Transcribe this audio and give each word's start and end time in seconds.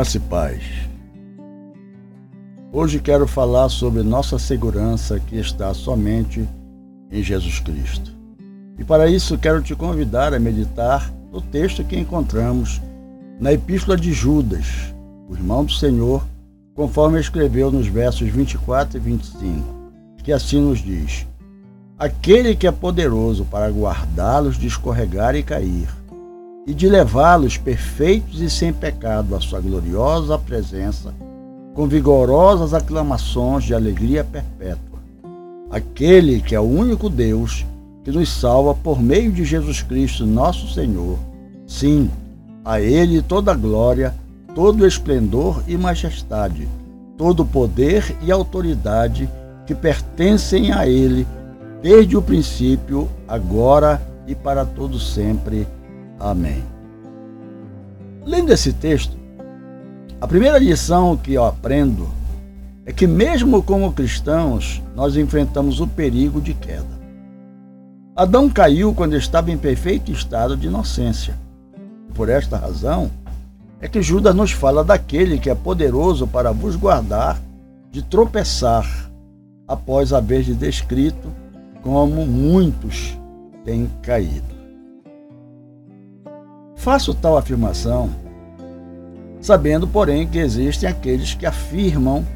Graça 0.00 0.16
e 0.16 0.20
paz. 0.20 0.62
Hoje 2.72 3.00
quero 3.00 3.28
falar 3.28 3.68
sobre 3.68 4.02
nossa 4.02 4.38
segurança 4.38 5.20
que 5.20 5.36
está 5.36 5.74
somente 5.74 6.48
em 7.10 7.22
Jesus 7.22 7.60
Cristo. 7.60 8.10
E 8.78 8.82
para 8.82 9.10
isso 9.10 9.36
quero 9.36 9.60
te 9.60 9.76
convidar 9.76 10.32
a 10.32 10.40
meditar 10.40 11.12
no 11.30 11.42
texto 11.42 11.84
que 11.84 11.98
encontramos 11.98 12.80
na 13.38 13.52
Epístola 13.52 13.94
de 13.94 14.10
Judas, 14.10 14.64
o 15.28 15.34
irmão 15.34 15.66
do 15.66 15.72
Senhor, 15.72 16.24
conforme 16.74 17.20
escreveu 17.20 17.70
nos 17.70 17.86
versos 17.86 18.30
24 18.30 18.96
e 18.96 19.00
25, 19.00 19.66
que 20.24 20.32
assim 20.32 20.62
nos 20.62 20.78
diz: 20.78 21.26
Aquele 21.98 22.56
que 22.56 22.66
é 22.66 22.72
poderoso 22.72 23.44
para 23.44 23.68
guardá-los 23.68 24.56
de 24.56 24.66
escorregar 24.66 25.36
e 25.36 25.42
cair, 25.42 25.88
e 26.66 26.74
de 26.74 26.88
levá-los 26.88 27.56
perfeitos 27.56 28.40
e 28.40 28.50
sem 28.50 28.72
pecado 28.72 29.34
à 29.34 29.40
sua 29.40 29.60
gloriosa 29.60 30.38
presença, 30.38 31.14
com 31.74 31.86
vigorosas 31.86 32.74
aclamações 32.74 33.64
de 33.64 33.74
alegria 33.74 34.22
perpétua. 34.22 34.98
Aquele 35.70 36.40
que 36.40 36.54
é 36.54 36.60
o 36.60 36.64
único 36.64 37.08
Deus 37.08 37.64
que 38.04 38.10
nos 38.10 38.28
salva 38.28 38.74
por 38.74 39.00
meio 39.00 39.32
de 39.32 39.44
Jesus 39.44 39.82
Cristo, 39.82 40.26
nosso 40.26 40.72
Senhor. 40.72 41.18
Sim, 41.66 42.10
a 42.64 42.80
Ele 42.80 43.22
toda 43.22 43.54
glória, 43.54 44.14
todo 44.54 44.86
esplendor 44.86 45.62
e 45.66 45.76
majestade, 45.76 46.68
todo 47.16 47.44
poder 47.44 48.16
e 48.22 48.32
autoridade 48.32 49.28
que 49.66 49.74
pertencem 49.74 50.72
a 50.72 50.86
Ele 50.86 51.26
desde 51.82 52.16
o 52.16 52.22
princípio, 52.22 53.08
agora 53.26 54.02
e 54.26 54.34
para 54.34 54.64
todo 54.64 54.98
sempre. 54.98 55.66
Amém. 56.20 56.62
Lendo 58.26 58.52
esse 58.52 58.74
texto, 58.74 59.16
a 60.20 60.28
primeira 60.28 60.58
lição 60.58 61.16
que 61.16 61.32
eu 61.32 61.44
aprendo 61.46 62.06
é 62.84 62.92
que 62.92 63.06
mesmo 63.06 63.62
como 63.62 63.92
cristãos, 63.92 64.82
nós 64.94 65.16
enfrentamos 65.16 65.80
o 65.80 65.86
perigo 65.86 66.38
de 66.38 66.52
queda. 66.52 67.00
Adão 68.14 68.50
caiu 68.50 68.92
quando 68.92 69.16
estava 69.16 69.50
em 69.50 69.56
perfeito 69.56 70.12
estado 70.12 70.56
de 70.58 70.66
inocência. 70.66 71.34
Por 72.14 72.28
esta 72.28 72.58
razão, 72.58 73.10
é 73.80 73.88
que 73.88 74.02
Judas 74.02 74.34
nos 74.34 74.50
fala 74.50 74.84
daquele 74.84 75.38
que 75.38 75.48
é 75.48 75.54
poderoso 75.54 76.26
para 76.26 76.52
vos 76.52 76.76
guardar 76.76 77.40
de 77.90 78.02
tropeçar, 78.02 79.10
após 79.66 80.12
haver 80.12 80.42
descrito 80.42 81.28
como 81.82 82.26
muitos 82.26 83.18
têm 83.64 83.88
caído. 84.02 84.59
Faço 86.80 87.12
tal 87.12 87.36
afirmação, 87.36 88.08
sabendo, 89.38 89.86
porém, 89.86 90.26
que 90.26 90.38
existem 90.38 90.88
aqueles 90.88 91.34
que 91.34 91.44
afirmam 91.44 92.26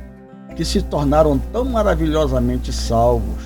que 0.55 0.67
se 0.67 0.83
tornaram 0.83 1.39
tão 1.39 1.65
maravilhosamente 1.65 2.71
salvos 2.71 3.43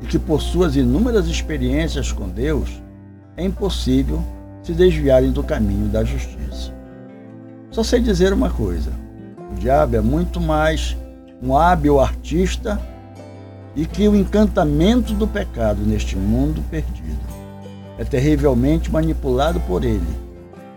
e 0.00 0.06
que, 0.06 0.18
por 0.18 0.40
suas 0.40 0.76
inúmeras 0.76 1.26
experiências 1.26 2.10
com 2.10 2.26
Deus, 2.26 2.82
é 3.36 3.44
impossível 3.44 4.24
se 4.62 4.72
desviarem 4.72 5.30
do 5.30 5.44
caminho 5.44 5.88
da 5.88 6.02
justiça. 6.02 6.72
Só 7.70 7.84
sei 7.84 8.00
dizer 8.00 8.32
uma 8.32 8.48
coisa: 8.48 8.92
o 9.52 9.56
diabo 9.56 9.94
é 9.94 10.00
muito 10.00 10.40
mais 10.40 10.96
um 11.42 11.54
hábil 11.54 12.00
artista 12.00 12.80
e 13.76 13.84
que 13.84 14.08
o 14.08 14.16
encantamento 14.16 15.12
do 15.12 15.28
pecado 15.28 15.82
neste 15.82 16.16
mundo 16.16 16.64
perdido 16.70 17.33
é 17.98 18.04
terrivelmente 18.04 18.90
manipulado 18.90 19.60
por 19.60 19.84
ele 19.84 20.06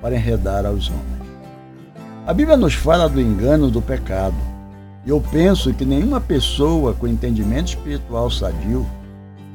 para 0.01 0.16
enredar 0.16 0.66
aos 0.66 0.89
homens. 0.89 1.17
A 2.25 2.33
Bíblia 2.33 2.57
nos 2.57 2.73
fala 2.73 3.07
do 3.07 3.22
engano 3.22 3.72
do 3.72 3.81
pecado, 3.81 4.35
e 5.05 5.09
eu 5.09 5.22
penso 5.31 5.73
que 5.73 5.85
nenhuma 5.85 6.19
pessoa 6.19 6.94
com 6.94 7.07
entendimento 7.07 7.69
espiritual 7.69 8.29
sadio 8.29 8.85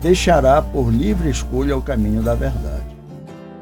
deixará 0.01 0.61
por 0.62 0.91
livre 0.91 1.31
escolha 1.31 1.77
o 1.77 1.83
caminho 1.83 2.22
da 2.22 2.34
verdade. 2.34 2.93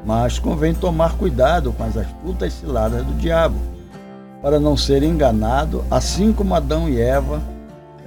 Mas 0.07 0.39
convém 0.39 0.73
tomar 0.73 1.17
cuidado 1.17 1.73
com 1.73 1.85
as 1.85 1.97
astutas 1.97 2.53
ciladas 2.55 3.05
do 3.05 3.13
diabo, 3.15 3.57
para 4.41 4.59
não 4.59 4.77
ser 4.77 5.03
enganado, 5.03 5.85
assim 5.91 6.33
como 6.33 6.55
Adão 6.55 6.89
e 6.89 6.99
Eva, 6.99 7.43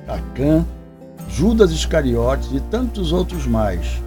Cacã, 0.08 0.66
Judas 1.30 1.72
Iscariotes 1.72 2.52
e 2.52 2.60
tantos 2.60 3.12
outros 3.12 3.46
mais, 3.46 4.02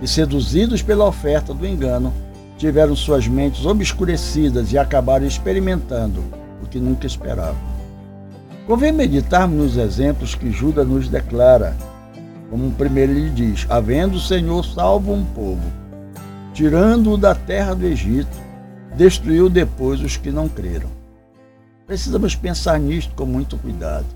que, 0.00 0.06
seduzidos 0.06 0.82
pela 0.82 1.06
oferta 1.06 1.52
do 1.52 1.66
engano, 1.66 2.12
tiveram 2.58 2.96
suas 2.96 3.26
mentes 3.28 3.64
obscurecidas 3.66 4.72
e 4.72 4.78
acabaram 4.78 5.26
experimentando 5.26 6.24
o 6.62 6.66
que 6.66 6.78
nunca 6.78 7.06
esperavam. 7.06 7.76
Convém 8.66 8.92
meditarmos 8.92 9.56
nos 9.56 9.76
exemplos 9.76 10.34
que 10.34 10.50
Judas 10.50 10.86
nos 10.86 11.08
declara, 11.08 11.76
como 12.50 12.70
primeiro 12.72 13.12
ele 13.12 13.30
diz: 13.30 13.66
Havendo 13.68 14.16
o 14.16 14.20
Senhor 14.20 14.64
salvo 14.64 15.12
um 15.12 15.24
povo, 15.24 15.70
tirando-o 16.52 17.16
da 17.16 17.34
terra 17.34 17.74
do 17.74 17.86
Egito, 17.86 18.36
destruiu 18.96 19.48
depois 19.48 20.00
os 20.00 20.16
que 20.16 20.30
não 20.30 20.48
creram. 20.48 20.88
Precisamos 21.86 22.34
pensar 22.34 22.80
nisto 22.80 23.14
com 23.14 23.24
muito 23.24 23.56
cuidado. 23.58 24.06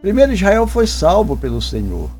Primeiro 0.00 0.32
Israel 0.32 0.66
foi 0.66 0.86
salvo 0.86 1.36
pelo 1.36 1.62
Senhor 1.62 2.10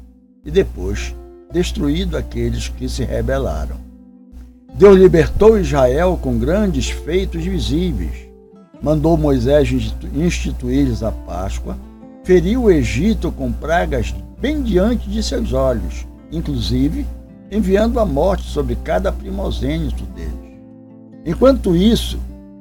e 0.44 0.50
depois 0.50 1.14
destruído 1.52 2.16
aqueles 2.16 2.68
que 2.68 2.88
se 2.88 3.04
rebelaram. 3.04 3.76
Deus 4.74 4.96
libertou 4.96 5.58
Israel 5.58 6.18
com 6.20 6.38
grandes 6.38 6.90
feitos 6.90 7.44
visíveis. 7.44 8.28
Mandou 8.80 9.16
Moisés 9.16 9.68
instituir-lhes 10.14 11.02
a 11.02 11.10
Páscoa, 11.10 11.76
feriu 12.22 12.64
o 12.64 12.70
Egito 12.70 13.32
com 13.32 13.50
pragas 13.50 14.14
bem 14.40 14.62
diante 14.62 15.08
de 15.10 15.22
seus 15.22 15.52
olhos, 15.52 16.06
inclusive 16.30 17.04
enviando 17.50 17.98
a 17.98 18.06
morte 18.06 18.44
sobre 18.44 18.76
cada 18.76 19.10
primogênito 19.10 20.04
deles. 20.14 20.58
Enquanto 21.24 21.74
isso, 21.74 22.18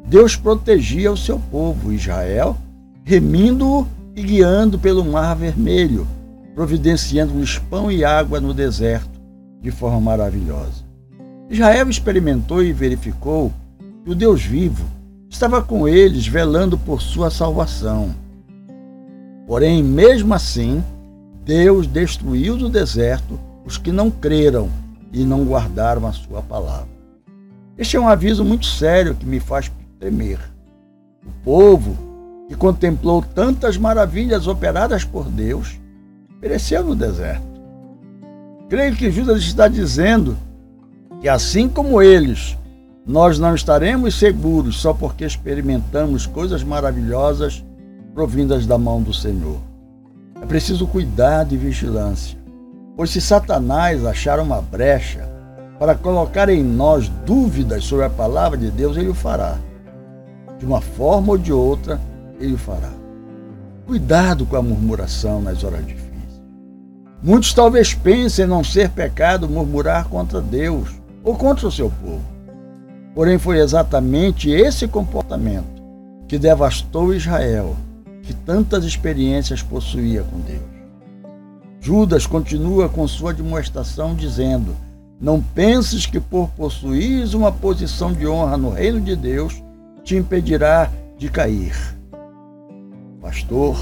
Deus 0.07 0.35
protegia 0.35 1.11
o 1.11 1.17
seu 1.17 1.37
povo, 1.37 1.91
Israel, 1.91 2.57
remindo-o 3.03 3.85
e 4.15 4.21
guiando 4.23 4.79
pelo 4.79 5.05
Mar 5.05 5.35
Vermelho, 5.35 6.07
providenciando-lhes 6.57 7.59
pão 7.59 7.91
e 7.91 8.03
água 8.03 8.41
no 8.41 8.51
deserto 8.51 9.21
de 9.61 9.69
forma 9.69 10.01
maravilhosa. 10.01 10.83
Israel 11.51 11.87
experimentou 11.87 12.63
e 12.63 12.73
verificou 12.73 13.53
que 14.03 14.09
o 14.09 14.15
Deus 14.15 14.43
vivo 14.43 14.83
estava 15.29 15.61
com 15.61 15.87
eles, 15.87 16.25
velando 16.25 16.75
por 16.75 16.99
sua 16.99 17.29
salvação. 17.29 18.09
Porém, 19.45 19.83
mesmo 19.83 20.33
assim, 20.33 20.83
Deus 21.45 21.85
destruiu 21.85 22.57
do 22.57 22.69
deserto 22.69 23.39
os 23.63 23.77
que 23.77 23.91
não 23.91 24.09
creram 24.09 24.67
e 25.13 25.23
não 25.23 25.45
guardaram 25.45 26.07
a 26.07 26.11
sua 26.11 26.41
palavra. 26.41 26.89
Este 27.77 27.97
é 27.97 27.99
um 27.99 28.09
aviso 28.09 28.43
muito 28.43 28.65
sério 28.65 29.13
que 29.13 29.27
me 29.27 29.39
faz 29.39 29.71
tremer. 29.99 30.39
O 31.23 31.31
povo 31.43 31.95
que 32.47 32.55
contemplou 32.55 33.21
tantas 33.21 33.77
maravilhas 33.77 34.47
operadas 34.47 35.03
por 35.03 35.25
Deus, 35.25 35.77
pereceu 36.39 36.83
no 36.83 36.95
deserto. 36.95 37.45
Creio 38.69 38.95
que 38.95 39.11
Judas 39.11 39.39
está 39.39 39.67
dizendo 39.67 40.37
que, 41.21 41.29
assim 41.29 41.69
como 41.69 42.01
eles, 42.01 42.57
nós 43.05 43.39
não 43.39 43.55
estaremos 43.55 44.19
seguros 44.19 44.81
só 44.81 44.93
porque 44.93 45.25
experimentamos 45.25 46.25
coisas 46.25 46.63
maravilhosas 46.63 47.63
provindas 48.13 48.65
da 48.65 48.77
mão 48.77 49.01
do 49.01 49.13
Senhor. 49.13 49.57
É 50.41 50.45
preciso 50.45 50.85
cuidado 50.85 51.53
e 51.53 51.57
vigilância, 51.57 52.37
pois 52.95 53.09
se 53.09 53.21
Satanás 53.21 54.05
achar 54.05 54.39
uma 54.39 54.61
brecha 54.61 55.27
para 55.79 55.95
colocar 55.95 56.49
em 56.49 56.63
nós 56.63 57.07
dúvidas 57.25 57.83
sobre 57.85 58.05
a 58.05 58.09
palavra 58.09 58.57
de 58.57 58.69
Deus, 58.69 58.97
ele 58.97 59.09
o 59.09 59.13
fará. 59.13 59.57
De 60.59 60.65
uma 60.65 60.81
forma 60.81 61.33
ou 61.33 61.37
de 61.37 61.53
outra, 61.53 62.01
ele 62.39 62.55
o 62.55 62.57
fará. 62.57 62.91
Cuidado 63.85 64.45
com 64.45 64.57
a 64.57 64.61
murmuração 64.61 65.39
nas 65.41 65.63
horas 65.63 65.85
difíceis. 65.85 66.06
Muitos 67.21 67.53
talvez 67.53 67.93
pensem 67.93 68.45
não 68.45 68.63
ser 68.63 68.89
pecado 68.89 69.49
murmurar 69.49 70.07
contra 70.07 70.39
Deus 70.39 70.89
ou 71.23 71.35
contra 71.35 71.67
o 71.67 71.71
seu 71.71 71.89
povo. 71.89 72.23
Porém, 73.15 73.37
foi 73.37 73.59
exatamente 73.59 74.49
esse 74.49 74.87
comportamento 74.87 75.81
que 76.27 76.37
devastou 76.37 77.13
Israel, 77.13 77.75
que 78.21 78.33
tantas 78.33 78.83
experiências 78.83 79.63
possuía 79.63 80.23
com 80.23 80.39
Deus. 80.39 80.77
Judas 81.79 82.27
continua 82.27 82.87
com 82.87 83.07
sua 83.07 83.33
demonstração 83.33 84.13
dizendo: 84.13 84.75
Não 85.19 85.41
penses 85.41 86.05
que 86.05 86.19
por 86.19 86.49
possuir 86.49 87.33
uma 87.35 87.51
posição 87.51 88.13
de 88.13 88.27
honra 88.27 88.57
no 88.57 88.69
reino 88.69 89.01
de 89.01 89.15
Deus 89.15 89.61
te 90.03 90.15
impedirá 90.15 90.91
de 91.17 91.29
cair 91.29 91.97
pastor, 93.27 93.77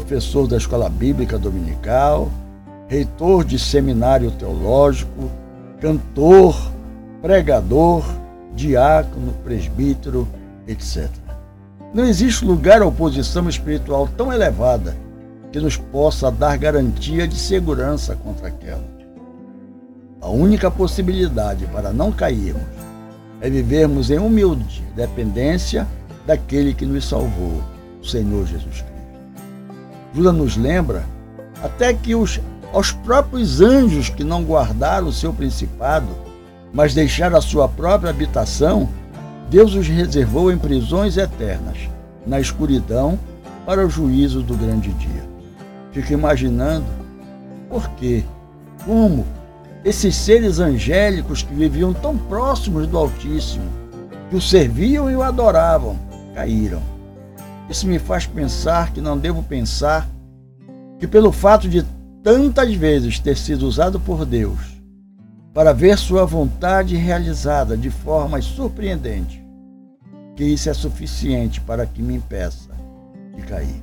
professor 0.00 0.46
da 0.46 0.58
Escola 0.58 0.90
Bíblica 0.90 1.38
Dominical, 1.38 2.30
reitor 2.86 3.42
de 3.44 3.58
seminário 3.58 4.30
teológico, 4.30 5.30
cantor, 5.80 6.54
pregador, 7.22 8.04
diácono, 8.54 9.32
presbítero, 9.42 10.28
etc. 10.68 11.08
Não 11.94 12.04
existe 12.04 12.44
lugar 12.44 12.82
ou 12.82 12.92
posição 12.92 13.48
espiritual 13.48 14.06
tão 14.18 14.30
elevada 14.30 14.94
que 15.50 15.58
nos 15.58 15.78
possa 15.78 16.30
dar 16.30 16.58
garantia 16.58 17.26
de 17.26 17.36
segurança 17.36 18.14
contra 18.16 18.48
aquela. 18.48 18.84
A 20.20 20.28
única 20.28 20.70
possibilidade 20.70 21.66
para 21.68 21.90
não 21.90 22.12
cairmos 22.12 22.62
é 23.40 23.48
vivermos 23.48 24.10
em 24.10 24.18
humilde 24.18 24.84
dependência 24.94 25.86
daquele 26.26 26.74
que 26.74 26.84
nos 26.84 27.08
salvou, 27.08 27.62
o 28.02 28.04
Senhor 28.04 28.46
Jesus 28.46 28.82
Cristo. 28.82 28.95
Júlia 30.16 30.32
nos 30.32 30.56
lembra 30.56 31.04
até 31.62 31.92
que 31.92 32.14
os, 32.14 32.40
aos 32.72 32.90
próprios 32.90 33.60
anjos 33.60 34.08
que 34.08 34.24
não 34.24 34.42
guardaram 34.42 35.08
o 35.08 35.12
seu 35.12 35.30
principado, 35.30 36.08
mas 36.72 36.94
deixaram 36.94 37.36
a 37.36 37.42
sua 37.42 37.68
própria 37.68 38.08
habitação, 38.08 38.88
Deus 39.50 39.74
os 39.74 39.86
reservou 39.86 40.50
em 40.50 40.56
prisões 40.56 41.18
eternas, 41.18 41.76
na 42.26 42.40
escuridão, 42.40 43.18
para 43.66 43.84
o 43.84 43.90
juízo 43.90 44.42
do 44.42 44.56
grande 44.56 44.90
dia. 44.94 45.22
Fico 45.92 46.14
imaginando 46.14 46.86
por 47.68 47.86
quê, 47.90 48.24
como 48.86 49.26
esses 49.84 50.16
seres 50.16 50.58
angélicos 50.58 51.42
que 51.42 51.52
viviam 51.52 51.92
tão 51.92 52.16
próximos 52.16 52.86
do 52.86 52.96
Altíssimo, 52.96 53.70
que 54.30 54.36
o 54.36 54.40
serviam 54.40 55.10
e 55.10 55.14
o 55.14 55.22
adoravam, 55.22 55.98
caíram. 56.34 56.95
Isso 57.68 57.86
me 57.86 57.98
faz 57.98 58.26
pensar 58.26 58.92
que 58.92 59.00
não 59.00 59.18
devo 59.18 59.42
pensar 59.42 60.08
que, 60.98 61.06
pelo 61.06 61.32
fato 61.32 61.68
de 61.68 61.84
tantas 62.22 62.74
vezes 62.74 63.18
ter 63.18 63.36
sido 63.36 63.66
usado 63.66 64.00
por 64.00 64.24
Deus 64.24 64.76
para 65.52 65.72
ver 65.72 65.96
Sua 65.96 66.24
vontade 66.24 66.96
realizada 66.96 67.76
de 67.76 67.90
forma 67.90 68.40
surpreendente, 68.42 69.42
que 70.34 70.44
isso 70.44 70.68
é 70.68 70.74
suficiente 70.74 71.60
para 71.60 71.86
que 71.86 72.02
me 72.02 72.14
impeça 72.14 72.70
de 73.34 73.42
cair. 73.42 73.82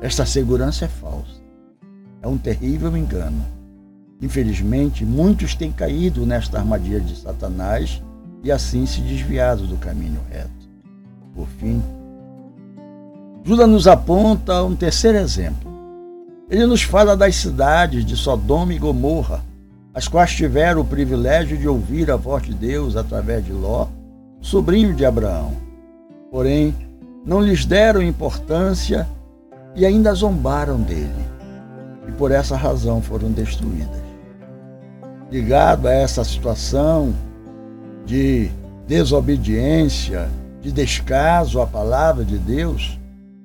Esta 0.00 0.24
segurança 0.24 0.84
é 0.84 0.88
falsa. 0.88 1.42
É 2.22 2.28
um 2.28 2.38
terrível 2.38 2.96
engano. 2.96 3.44
Infelizmente, 4.20 5.04
muitos 5.04 5.56
têm 5.56 5.72
caído 5.72 6.24
nesta 6.24 6.58
armadilha 6.58 7.00
de 7.00 7.16
Satanás 7.16 8.00
e 8.44 8.52
assim 8.52 8.86
se 8.86 9.00
desviado 9.00 9.66
do 9.66 9.76
caminho 9.76 10.20
reto. 10.30 10.70
Por 11.34 11.48
fim, 11.58 11.82
Judas 13.44 13.68
nos 13.68 13.88
aponta 13.88 14.62
um 14.62 14.76
terceiro 14.76 15.18
exemplo. 15.18 15.72
Ele 16.48 16.64
nos 16.64 16.82
fala 16.82 17.16
das 17.16 17.34
cidades 17.34 18.04
de 18.04 18.16
Sodoma 18.16 18.72
e 18.72 18.78
Gomorra, 18.78 19.42
as 19.92 20.06
quais 20.06 20.32
tiveram 20.32 20.82
o 20.82 20.84
privilégio 20.84 21.58
de 21.58 21.66
ouvir 21.66 22.08
a 22.10 22.16
voz 22.16 22.44
de 22.44 22.54
Deus 22.54 22.94
através 22.94 23.44
de 23.44 23.52
Ló, 23.52 23.88
sobrinho 24.40 24.94
de 24.94 25.04
Abraão. 25.04 25.52
Porém, 26.30 26.72
não 27.26 27.40
lhes 27.40 27.64
deram 27.64 28.00
importância 28.00 29.08
e 29.74 29.84
ainda 29.84 30.14
zombaram 30.14 30.80
dele, 30.80 31.10
e 32.06 32.12
por 32.12 32.30
essa 32.30 32.56
razão 32.56 33.02
foram 33.02 33.32
destruídas. 33.32 34.02
Ligado 35.32 35.88
a 35.88 35.92
essa 35.92 36.22
situação 36.22 37.12
de 38.06 38.50
desobediência, 38.86 40.28
de 40.60 40.70
descaso 40.70 41.60
à 41.60 41.66
palavra 41.66 42.24
de 42.24 42.38
Deus, 42.38 42.98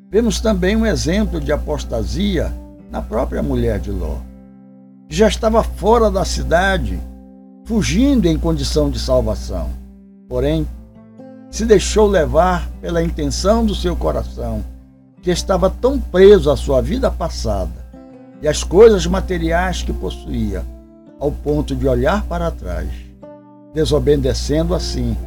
vemos 0.10 0.40
também 0.40 0.76
um 0.76 0.86
exemplo 0.86 1.40
de 1.40 1.52
apostasia 1.52 2.54
na 2.90 3.02
própria 3.02 3.44
mulher 3.44 3.80
de 3.80 3.92
Ló, 3.92 4.18
que 5.10 5.16
já 5.16 5.28
estava 5.28 5.62
fora 5.64 6.10
da 6.10 6.24
cidade, 6.24 7.00
fugindo 7.66 8.26
em 8.26 8.38
condição 8.38 8.90
de 8.90 9.00
salvação. 9.00 9.70
Porém, 10.30 10.68
se 11.50 11.66
deixou 11.66 12.08
levar 12.08 12.70
pela 12.82 13.04
intenção 13.04 13.66
do 13.66 13.76
seu 13.76 13.96
coração, 13.96 14.64
que 15.22 15.32
estava 15.32 15.70
tão 15.70 16.00
preso 16.00 16.50
à 16.50 16.56
sua 16.56 16.82
vida 16.82 17.12
passada 17.12 17.86
e 18.42 18.48
às 18.48 18.64
coisas 18.64 19.06
materiais 19.06 19.82
que 19.82 19.92
possuía, 19.92 20.64
ao 21.20 21.32
ponto 21.32 21.76
de 21.76 21.88
olhar 21.88 22.24
para 22.26 22.52
trás, 22.52 22.90
desobedecendo 23.74 24.74
assim 24.74 25.18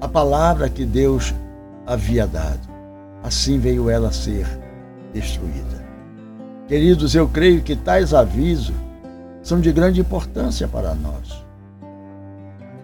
a 0.00 0.08
palavra 0.08 0.68
que 0.68 0.84
Deus 0.84 1.34
havia 1.86 2.26
dado. 2.26 2.77
Assim 3.22 3.58
veio 3.58 3.90
ela 3.90 4.08
a 4.08 4.12
ser 4.12 4.46
destruída. 5.12 5.86
Queridos, 6.66 7.14
eu 7.14 7.28
creio 7.28 7.62
que 7.62 7.74
tais 7.74 8.12
avisos 8.12 8.74
são 9.42 9.60
de 9.60 9.72
grande 9.72 10.00
importância 10.00 10.68
para 10.68 10.94
nós. 10.94 11.44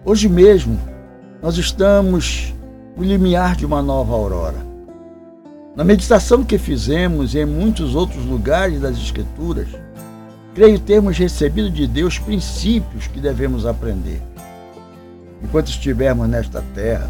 Hoje 0.03 0.27
mesmo, 0.27 0.79
nós 1.41 1.57
estamos 1.57 2.53
no 2.97 3.03
limiar 3.03 3.55
de 3.55 3.65
uma 3.65 3.81
nova 3.81 4.13
aurora. 4.13 4.65
Na 5.75 5.83
meditação 5.83 6.43
que 6.43 6.57
fizemos 6.57 7.35
e 7.35 7.39
em 7.39 7.45
muitos 7.45 7.95
outros 7.95 8.25
lugares 8.25 8.79
das 8.79 8.97
Escrituras, 8.97 9.67
creio 10.53 10.79
termos 10.79 11.17
recebido 11.17 11.69
de 11.69 11.85
Deus 11.85 12.17
princípios 12.17 13.07
que 13.07 13.19
devemos 13.19 13.65
aprender 13.65 14.21
enquanto 15.43 15.67
estivermos 15.67 16.27
nesta 16.27 16.63
terra, 16.73 17.09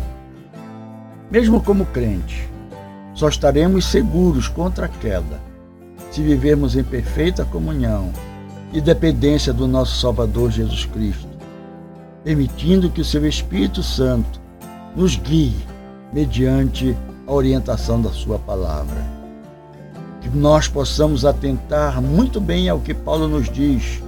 mesmo 1.32 1.62
como 1.62 1.86
crentes, 1.86 2.50
só 3.16 3.30
estaremos 3.30 3.86
seguros 3.86 4.48
contra 4.48 4.86
a 4.86 4.90
queda 4.90 5.42
se 6.12 6.22
vivermos 6.22 6.76
em 6.76 6.84
perfeita 6.84 7.44
comunhão 7.44 8.12
e 8.72 8.80
dependência 8.80 9.52
do 9.52 9.68
nosso 9.68 10.00
Salvador 10.00 10.52
Jesus 10.52 10.86
Cristo, 10.86 11.28
permitindo 12.24 12.90
que 12.90 13.02
o 13.02 13.06
seu 13.06 13.26
Espírito 13.26 13.82
Santo 13.84 14.40
nos 14.96 15.18
guie 15.18 15.56
mediante 16.14 16.96
a 17.28 17.34
orientação 17.34 18.02
da 18.02 18.12
sua 18.12 18.40
palavra. 18.40 19.04
Que 20.22 20.30
nós 20.30 20.68
possamos 20.68 21.26
atentar 21.26 22.02
muito 22.02 22.40
bem 22.40 22.70
ao 22.70 22.80
que 22.80 22.94
Paulo 22.94 23.28
nos 23.28 23.50
diz 23.50 24.02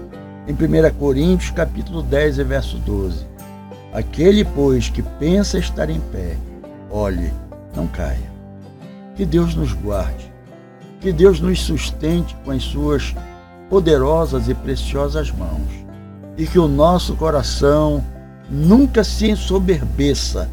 em 0.47 0.53
1 0.53 0.93
Coríntios 0.97 1.51
capítulo 1.51 2.01
10, 2.01 2.37
verso 2.37 2.77
12 2.77 3.25
Aquele, 3.93 4.45
pois, 4.45 4.89
que 4.89 5.01
pensa 5.01 5.57
estar 5.57 5.89
em 5.89 5.99
pé, 5.99 6.37
olhe, 6.89 7.33
não 7.75 7.87
caia. 7.87 8.36
Que 9.17 9.25
Deus 9.25 9.55
nos 9.55 9.73
guarde, 9.73 10.31
que 11.01 11.11
Deus 11.11 11.39
nos 11.39 11.59
sustente 11.59 12.35
com 12.45 12.51
as 12.51 12.63
suas 12.63 13.15
poderosas 13.69 14.47
e 14.47 14.53
preciosas 14.53 15.31
mãos, 15.31 15.69
e 16.37 16.45
que 16.45 16.59
o 16.59 16.67
nosso 16.67 17.15
coração 17.15 18.03
nunca 18.49 19.03
se 19.03 19.29
ensoberbeça 19.29 20.49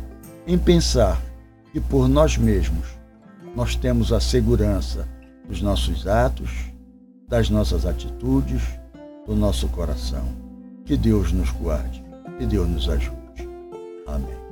em 0.46 0.58
pensar 0.58 1.20
que 1.72 1.80
por 1.80 2.08
nós 2.08 2.36
mesmos 2.36 2.86
nós 3.54 3.76
temos 3.76 4.12
a 4.12 4.18
segurança 4.18 5.06
dos 5.48 5.60
nossos 5.60 6.06
atos, 6.06 6.50
das 7.28 7.50
nossas 7.50 7.86
atitudes, 7.86 8.62
do 9.26 9.34
nosso 9.34 9.68
coração. 9.68 10.24
Que 10.84 10.96
Deus 10.96 11.32
nos 11.32 11.50
guarde, 11.50 12.04
que 12.38 12.46
Deus 12.46 12.68
nos 12.68 12.88
ajude. 12.88 13.48
Amém. 14.06 14.43